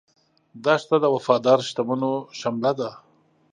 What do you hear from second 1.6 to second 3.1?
شتمنو شمله ده.